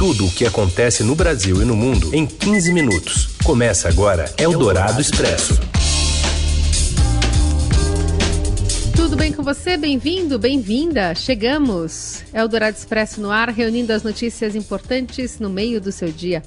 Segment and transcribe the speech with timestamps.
[0.00, 3.36] Tudo o que acontece no Brasil e no mundo em 15 minutos.
[3.44, 5.60] Começa agora Eldorado Expresso.
[8.96, 9.76] Tudo bem com você?
[9.76, 11.14] Bem-vindo, bem-vinda.
[11.14, 12.24] Chegamos.
[12.32, 16.42] Eldorado Expresso no ar, reunindo as notícias importantes no meio do seu dia.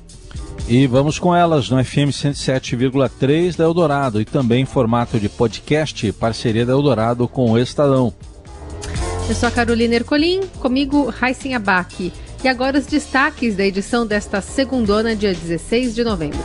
[0.68, 6.12] E vamos com elas no FM 107,3 da Eldorado e também em formato de podcast,
[6.14, 8.12] parceria da Eldorado com o Estadão.
[9.30, 12.12] Eu sou a Carolina Ercolim, comigo Raíssen Abac.
[12.44, 16.40] E agora os destaques da edição desta segundona, dia 16 de novembro.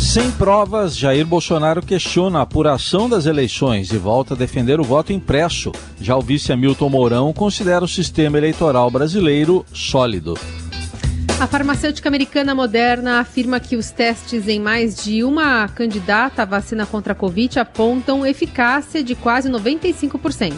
[0.00, 5.12] Sem provas, Jair Bolsonaro questiona a apuração das eleições e volta a defender o voto
[5.12, 5.70] impresso.
[6.00, 10.36] Já o vice Hamilton Mourão considera o sistema eleitoral brasileiro sólido.
[11.38, 16.84] A farmacêutica americana Moderna afirma que os testes em mais de uma candidata à vacina
[16.84, 20.54] contra a Covid apontam eficácia de quase 95%.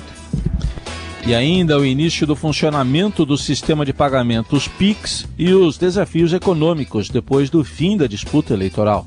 [1.29, 7.11] E ainda o início do funcionamento do sistema de pagamentos PIX e os desafios econômicos
[7.11, 9.07] depois do fim da disputa eleitoral.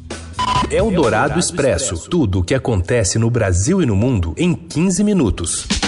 [0.70, 2.08] É o Dourado Expresso.
[2.12, 5.81] Tudo o que acontece no Brasil e no mundo em 15 minutos.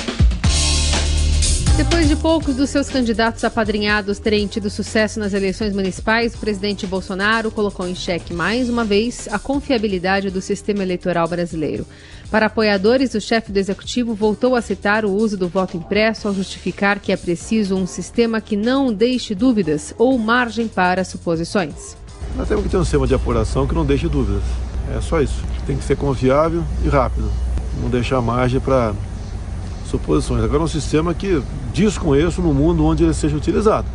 [1.75, 6.85] Depois de poucos dos seus candidatos apadrinhados terem tido sucesso nas eleições municipais, o presidente
[6.85, 11.83] Bolsonaro colocou em xeque mais uma vez a confiabilidade do sistema eleitoral brasileiro.
[12.29, 16.35] Para apoiadores, o chefe do executivo voltou a citar o uso do voto impresso ao
[16.35, 21.97] justificar que é preciso um sistema que não deixe dúvidas ou margem para suposições.
[22.37, 24.43] Nós temos que ter um sistema de apuração que não deixe dúvidas.
[24.95, 25.43] É só isso.
[25.65, 27.31] Tem que ser confiável e rápido.
[27.81, 28.93] Não deixar margem para
[29.93, 30.43] suposições.
[30.43, 31.41] Agora, um sistema que
[31.71, 33.87] desconheço no mundo onde ele seja utilizado.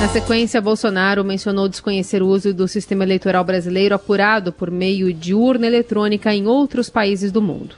[0.00, 5.34] Na sequência, Bolsonaro mencionou desconhecer o uso do sistema eleitoral brasileiro apurado por meio de
[5.34, 7.74] urna eletrônica em outros países do mundo.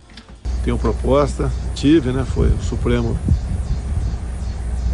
[0.62, 2.26] Tenho proposta, tive, né?
[2.34, 3.18] Foi o Supremo.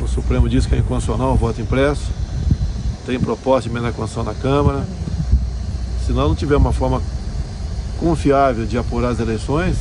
[0.01, 2.09] O Supremo disse que é inconstitucional o voto impresso.
[3.05, 4.87] Tem proposta de emenda Constituição na Câmara.
[6.07, 7.03] Se nós não tiver uma forma
[7.99, 9.77] confiável de apurar as eleições,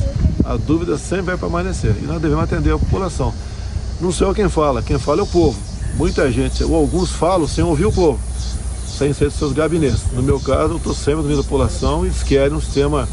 [0.46, 1.94] a dúvida sempre vai permanecer.
[2.02, 3.32] E nós devemos atender a população.
[4.00, 5.58] Não sou eu quem fala, quem fala é o povo
[5.96, 8.20] muita gente, ou alguns falam sem ouvir o povo,
[8.86, 10.04] sem ser dos seus gabinetes.
[10.12, 13.08] No meu caso, eu estou sempre meio da população e eles querem um sistema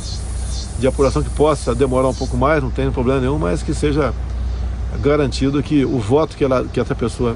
[0.80, 4.14] de apuração que possa demorar um pouco mais, não tem problema nenhum, mas que seja
[5.02, 7.36] garantido que o voto que, ela, que essa pessoa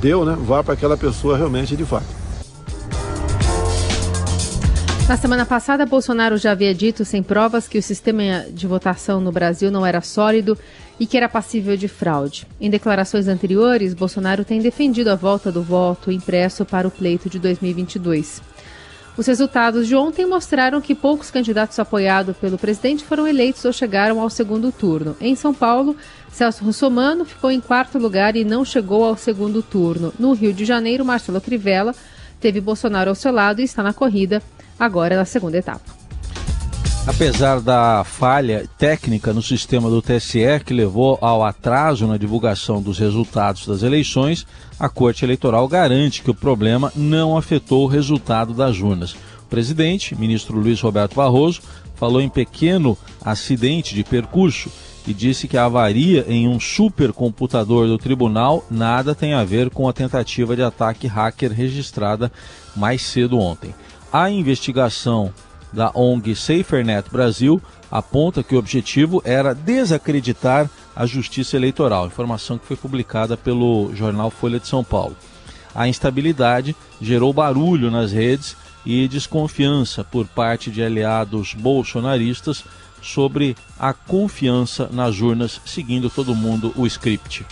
[0.00, 2.17] deu, né, vá para aquela pessoa realmente de fato.
[5.08, 9.32] Na semana passada, Bolsonaro já havia dito sem provas que o sistema de votação no
[9.32, 10.56] Brasil não era sólido
[11.00, 12.46] e que era passível de fraude.
[12.60, 17.38] Em declarações anteriores, Bolsonaro tem defendido a volta do voto impresso para o pleito de
[17.38, 18.42] 2022.
[19.16, 24.20] Os resultados de ontem mostraram que poucos candidatos apoiados pelo presidente foram eleitos ou chegaram
[24.20, 25.16] ao segundo turno.
[25.22, 25.96] Em São Paulo,
[26.30, 30.12] Celso Russomano ficou em quarto lugar e não chegou ao segundo turno.
[30.18, 31.94] No Rio de Janeiro, Marcelo Crivella
[32.38, 34.42] teve Bolsonaro ao seu lado e está na corrida,
[34.78, 35.98] agora na segunda etapa.
[37.06, 42.98] Apesar da falha técnica no sistema do TSE que levou ao atraso na divulgação dos
[42.98, 44.46] resultados das eleições,
[44.78, 49.12] a Corte Eleitoral garante que o problema não afetou o resultado das urnas.
[49.12, 51.62] O presidente, ministro Luiz Roberto Barroso,
[51.94, 54.70] falou em pequeno acidente de percurso
[55.06, 59.88] e disse que a avaria em um supercomputador do tribunal nada tem a ver com
[59.88, 62.30] a tentativa de ataque hacker registrada
[62.76, 63.74] mais cedo ontem.
[64.12, 65.32] A investigação
[65.70, 67.60] da ONG SaferNet Brasil
[67.90, 74.30] aponta que o objetivo era desacreditar a justiça eleitoral, informação que foi publicada pelo jornal
[74.30, 75.14] Folha de São Paulo.
[75.74, 82.64] A instabilidade gerou barulho nas redes e desconfiança por parte de aliados bolsonaristas
[83.02, 87.44] sobre a confiança nas urnas, seguindo todo mundo o script.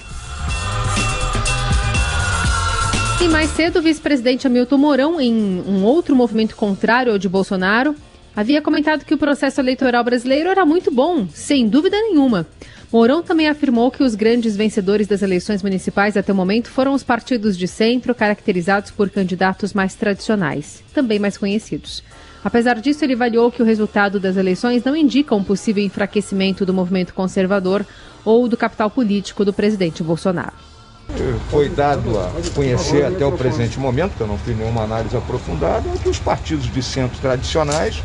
[3.27, 7.93] E mais cedo, o vice-presidente Hamilton Mourão, em um outro movimento contrário ao de Bolsonaro,
[8.37, 12.47] havia comentado que o processo eleitoral brasileiro era muito bom, sem dúvida nenhuma.
[12.93, 17.03] Mourão também afirmou que os grandes vencedores das eleições municipais até o momento foram os
[17.03, 22.05] partidos de centro, caracterizados por candidatos mais tradicionais, também mais conhecidos.
[22.45, 26.73] Apesar disso, ele avaliou que o resultado das eleições não indica um possível enfraquecimento do
[26.73, 27.85] movimento conservador
[28.25, 30.66] ou do capital político do presidente Bolsonaro.
[31.51, 35.89] Foi dado a conhecer até o presente momento, que eu não fiz nenhuma análise aprofundada,
[36.03, 38.03] que os partidos de centro tradicionais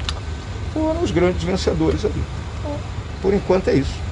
[0.74, 2.24] foram os grandes vencedores ali.
[3.21, 4.12] Por enquanto é isso.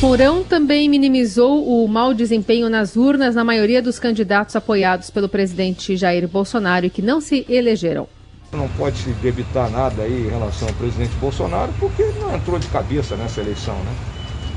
[0.00, 5.96] Mourão também minimizou o mau desempenho nas urnas na maioria dos candidatos apoiados pelo presidente
[5.96, 8.06] Jair Bolsonaro e que não se elegeram.
[8.52, 12.58] Não pode se debitar nada aí em relação ao presidente Bolsonaro, porque ele não entrou
[12.60, 13.92] de cabeça nessa eleição, né?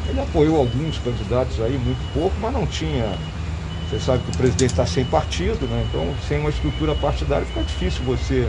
[0.10, 3.06] Ele apoiou alguns candidatos aí, muito pouco, mas não tinha.
[3.90, 5.86] Você sabe que o presidente está sem partido, né?
[5.90, 8.48] Então, sem uma estrutura partidária, fica difícil você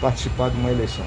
[0.00, 1.04] participar de uma eleição.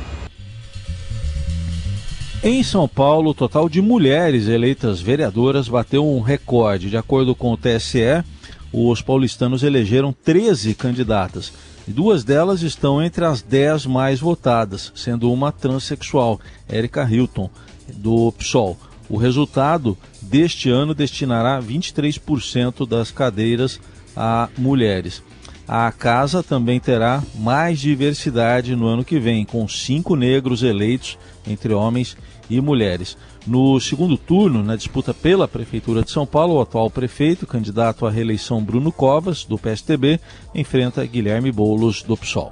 [2.42, 6.90] Em São Paulo, o total de mulheres eleitas vereadoras bateu um recorde.
[6.90, 8.24] De acordo com o TSE,
[8.72, 11.54] os paulistanos elegeram 13 candidatas.
[11.88, 16.40] Duas delas estão entre as 10 mais votadas, sendo uma transexual,
[16.70, 17.50] Erika Hilton,
[17.96, 18.78] do PSOL.
[19.14, 23.80] O resultado deste ano destinará 23% das cadeiras
[24.18, 25.22] a mulheres.
[25.68, 31.76] A casa também terá mais diversidade no ano que vem, com cinco negros eleitos entre
[31.76, 32.18] homens
[32.50, 33.16] e mulheres.
[33.46, 38.10] No segundo turno, na disputa pela Prefeitura de São Paulo, o atual prefeito, candidato à
[38.10, 40.20] reeleição Bruno Covas, do PSTB,
[40.56, 42.52] enfrenta Guilherme Boulos, do PSOL.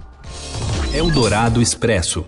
[0.93, 2.23] Eldorado Expresso.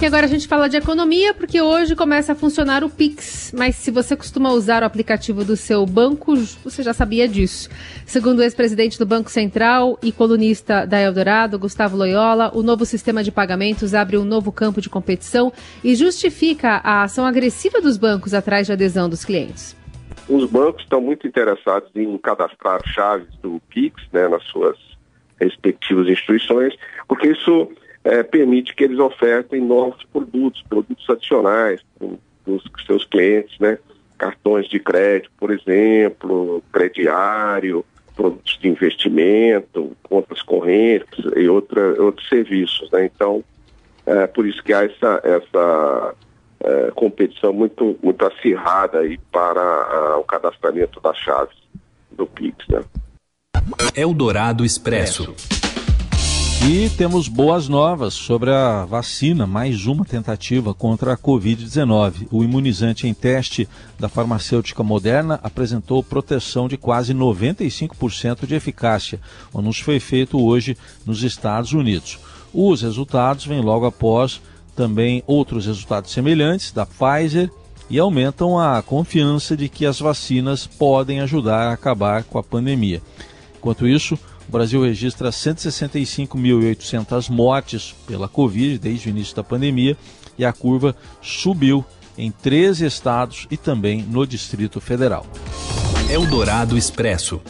[0.00, 3.52] E agora a gente fala de economia, porque hoje começa a funcionar o Pix.
[3.52, 7.68] Mas se você costuma usar o aplicativo do seu banco, você já sabia disso.
[8.06, 13.24] Segundo o ex-presidente do Banco Central e colunista da Eldorado, Gustavo Loyola, o novo sistema
[13.24, 15.52] de pagamentos abre um novo campo de competição
[15.82, 19.76] e justifica a ação agressiva dos bancos atrás de adesão dos clientes.
[20.28, 24.78] Os bancos estão muito interessados em cadastrar chaves do Pix né, nas suas
[25.40, 26.72] respectivas instituições,
[27.08, 27.68] porque isso
[28.04, 33.78] é, permite que eles ofertem novos produtos, produtos adicionais para os seus clientes, né?
[34.16, 37.84] Cartões de crédito, por exemplo, crediário,
[38.16, 43.04] produtos de investimento, contas correntes e outra, outros serviços, né?
[43.04, 43.44] Então,
[44.06, 46.14] é por isso que há essa, essa
[46.60, 51.56] é, competição muito, muito acirrada aí para a, o cadastramento das chaves
[52.10, 52.82] do Pix, né?
[53.94, 55.34] Eldorado Expresso.
[56.66, 62.26] E temos boas novas sobre a vacina, mais uma tentativa contra a Covid-19.
[62.30, 63.68] O imunizante em teste
[63.98, 69.20] da farmacêutica Moderna apresentou proteção de quase 95% de eficácia.
[69.52, 70.76] O anúncio foi feito hoje
[71.06, 72.18] nos Estados Unidos.
[72.52, 74.42] Os resultados vêm logo após
[74.74, 77.50] também outros resultados semelhantes da Pfizer
[77.88, 83.00] e aumentam a confiança de que as vacinas podem ajudar a acabar com a pandemia.
[83.56, 89.96] Enquanto isso, o Brasil registra 165.800 mortes pela Covid desde o início da pandemia
[90.38, 91.84] e a curva subiu
[92.16, 95.26] em 13 estados e também no Distrito Federal.
[96.10, 97.42] Eldorado Expresso.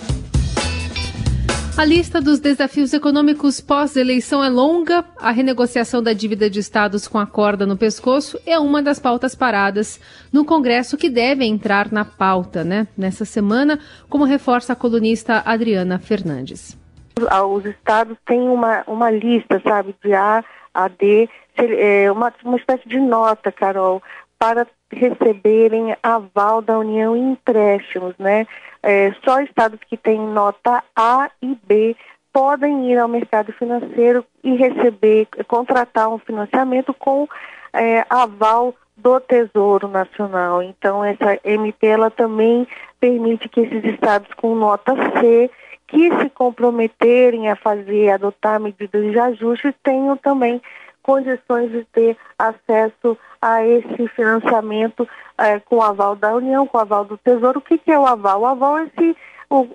[1.76, 5.04] A lista dos desafios econômicos pós-eleição é longa.
[5.16, 9.36] A renegociação da dívida de estados com a corda no pescoço é uma das pautas
[9.36, 10.00] paradas
[10.32, 12.88] no Congresso que deve entrar na pauta, né?
[12.96, 13.78] Nessa semana,
[14.08, 16.76] como reforça a colunista Adriana Fernandes
[17.18, 20.44] os estados têm uma, uma lista, sabe, de A
[20.74, 24.02] a D, é, uma, uma espécie de nota, Carol,
[24.38, 28.46] para receberem aval da União em empréstimos, né?
[28.82, 31.96] É, só estados que têm nota A e B
[32.32, 37.26] podem ir ao mercado financeiro e receber, contratar um financiamento com
[37.72, 40.62] é, aval do Tesouro Nacional.
[40.62, 42.66] Então, essa MP ela também
[43.00, 45.50] permite que esses estados com nota C
[45.88, 50.60] que se comprometerem a fazer, adotar medidas de ajuste, tenham também
[51.02, 55.08] condições de ter acesso a esse financiamento
[55.38, 57.58] é, com o aval da União, com o aval do Tesouro.
[57.58, 58.42] O que, que é o aval?
[58.42, 59.16] O aval é se,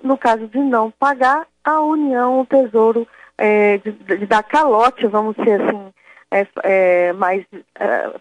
[0.04, 5.34] no caso de não pagar, a União, o Tesouro, é, de, de dar calote, vamos
[5.36, 5.92] ser assim,
[6.30, 7.44] é, é mais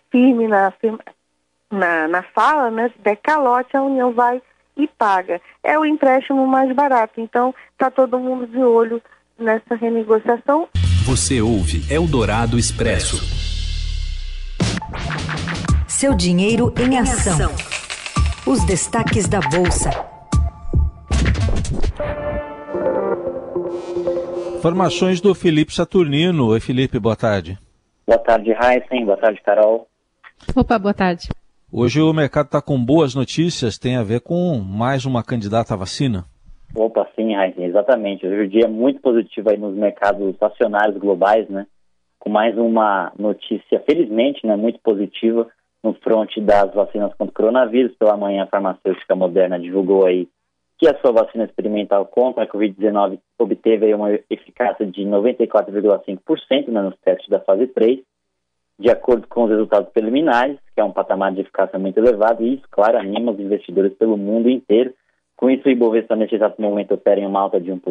[0.10, 0.74] firme na,
[1.70, 2.89] na, na fala, né?
[2.89, 4.41] Se der calote, a União vai
[4.77, 5.42] e paga.
[5.63, 7.20] É o empréstimo mais barato.
[7.20, 9.01] Então, está todo mundo de olho
[9.38, 10.68] nessa renegociação.
[11.06, 13.18] Você ouve Eldorado Expresso.
[15.88, 17.50] Seu dinheiro em ação.
[18.46, 19.89] Os destaques da Bolsa.
[24.58, 26.48] Informações do Felipe Saturnino.
[26.48, 27.58] Oi, Felipe, boa tarde.
[28.08, 29.06] Boa tarde, Heisen.
[29.06, 29.88] Boa tarde, Carol.
[30.56, 31.30] Opa, boa tarde.
[31.75, 35.77] Hoje o mercado está com boas notícias, tem a ver com mais uma candidata à
[35.77, 36.24] vacina.
[36.75, 38.27] Opa, sim, Raíssa, exatamente.
[38.27, 41.65] Hoje o dia é muito positivo aí nos mercados acionários globais, né?
[42.20, 45.48] Com mais uma notícia, felizmente, né, muito positiva
[45.84, 47.98] no fronte das vacinas contra o coronavírus.
[47.98, 50.27] Pela manhã, a farmacêutica Moderna divulgou aí
[50.77, 56.84] que a sua vacina experimental contra a Covid-19 obteve aí uma eficácia de 94,5% né,
[56.84, 58.00] nos testes da fase 3
[58.80, 62.56] de acordo com os resultados preliminares, que é um patamar de eficácia muito elevado, e
[62.56, 64.94] isso, claro, anima os investidores pelo mundo inteiro.
[65.36, 67.82] Com isso, o Ibovespa, nesse exato momento, opera em uma alta de 1%,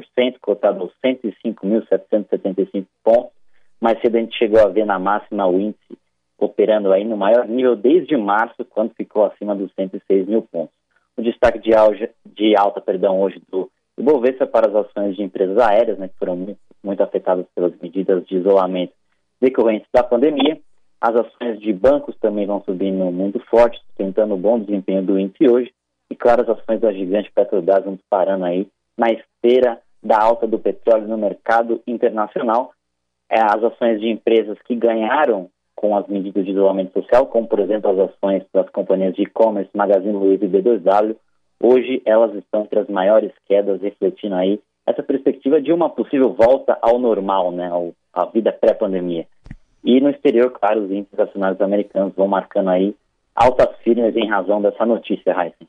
[0.41, 3.33] cotado aos 105.775 pontos.
[3.81, 5.99] Mais cedo a gente chegou a ver na máxima o índice
[6.39, 10.75] operando aí no maior nível desde março, quando ficou acima dos 106 mil pontos.
[11.17, 15.59] O destaque de, alta, de alta perdão, hoje do Ibovespa para as ações de empresas
[15.59, 18.93] aéreas, né, que foram muito, muito afetadas pelas medidas de isolamento
[19.41, 20.59] decorrentes da pandemia.
[21.03, 25.51] As ações de bancos também vão subindo muito forte, tentando o bom desempenho do índice
[25.51, 25.75] hoje.
[26.09, 30.61] E, claro, as ações da gigante Petrobras vão disparando aí na esteira da alta do
[30.61, 32.71] petróleo no mercado internacional.
[33.29, 37.59] É, as ações de empresas que ganharam com as medidas de isolamento social, como, por
[37.59, 41.17] exemplo, as ações das companhias de e-commerce Magazine Luiza e B2W,
[41.61, 46.79] hoje elas estão entre as maiores quedas, refletindo aí essa perspectiva de uma possível volta
[46.81, 47.69] ao normal, né,
[48.13, 49.27] à vida pré-pandemia.
[49.85, 52.95] E no exterior, claro, os índices acionários americanos vão marcando aí
[53.35, 55.69] altas firmes em razão dessa notícia, Heisen.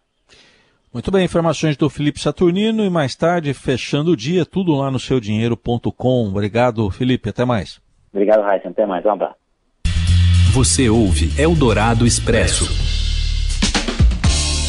[0.93, 4.99] Muito bem, informações do Felipe Saturnino e mais tarde, fechando o dia, tudo lá no
[4.99, 6.27] seudinheiro.com.
[6.27, 7.29] Obrigado, Felipe.
[7.29, 7.81] Até mais.
[8.13, 8.69] Obrigado, Raíssa.
[8.69, 9.03] Até mais.
[9.03, 9.35] Um abraço.
[10.53, 12.92] Você ouve Eldorado Expresso.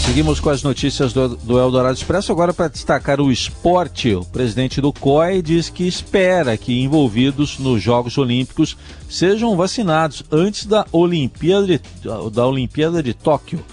[0.04, 2.30] Seguimos com as notícias do, do Eldorado Expresso.
[2.30, 7.82] Agora, para destacar o esporte, o presidente do COI diz que espera que envolvidos nos
[7.82, 8.76] Jogos Olímpicos
[9.08, 11.80] sejam vacinados antes da Olimpíada
[12.30, 13.64] da Olimpíada de Tóquio.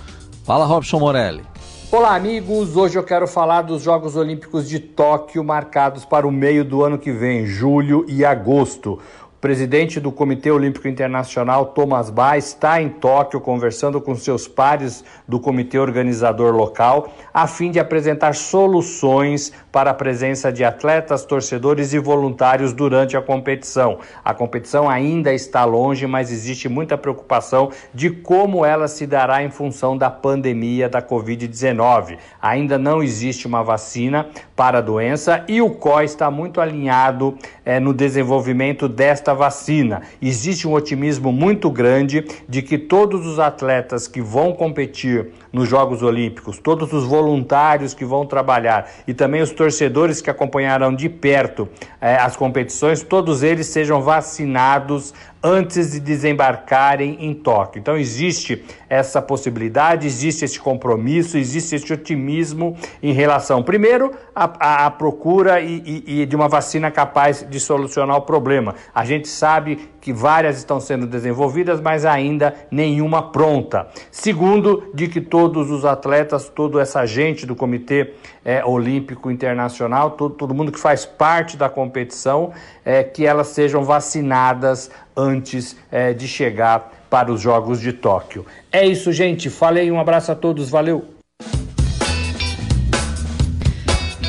[0.45, 1.43] Fala, Robson Morelli.
[1.91, 2.77] Olá, amigos!
[2.77, 6.97] Hoje eu quero falar dos Jogos Olímpicos de Tóquio, marcados para o meio do ano
[6.97, 8.97] que vem, julho e agosto
[9.41, 15.39] presidente do Comitê Olímpico Internacional, Thomas Bach, está em Tóquio conversando com seus pares do
[15.39, 21.99] comitê organizador local, a fim de apresentar soluções para a presença de atletas, torcedores e
[21.99, 23.99] voluntários durante a competição.
[24.23, 29.49] A competição ainda está longe, mas existe muita preocupação de como ela se dará em
[29.49, 32.17] função da pandemia da Covid-19.
[32.41, 37.79] Ainda não existe uma vacina para a doença e o COI está muito alinhado é,
[37.79, 40.01] no desenvolvimento desta esta vacina.
[40.21, 46.01] Existe um otimismo muito grande de que todos os atletas que vão competir nos Jogos
[46.01, 51.69] Olímpicos, todos os voluntários que vão trabalhar e também os torcedores que acompanharão de perto
[52.01, 57.79] eh, as competições, todos eles sejam vacinados antes de desembarcarem em Tóquio.
[57.79, 65.59] Então existe essa possibilidade, existe esse compromisso, existe esse otimismo em relação, primeiro, à, procura
[65.61, 68.75] e, e, e de uma vacina capaz de solucionar o problema.
[68.93, 73.87] A gente sabe que várias estão sendo desenvolvidas, mas ainda nenhuma pronta.
[74.09, 80.33] Segundo, de que todos os atletas, toda essa gente do Comitê é, Olímpico Internacional, todo,
[80.33, 82.51] todo mundo que faz parte da competição,
[82.83, 88.45] é, que elas sejam vacinadas antes é, de chegar para os Jogos de Tóquio.
[88.71, 89.49] É isso, gente.
[89.49, 91.05] Falei, um abraço a todos, valeu!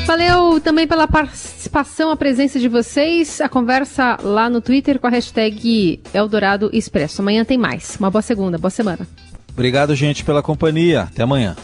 [0.05, 5.09] Valeu também pela participação, a presença de vocês, a conversa lá no Twitter com a
[5.09, 7.21] hashtag Eldorado Expresso.
[7.21, 7.95] Amanhã tem mais.
[7.97, 9.07] Uma boa segunda, boa semana.
[9.53, 11.03] Obrigado, gente, pela companhia.
[11.03, 11.55] Até amanhã.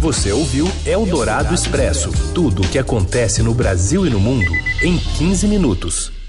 [0.00, 5.46] Você ouviu Eldorado Expresso tudo o que acontece no Brasil e no mundo em 15
[5.46, 6.21] minutos.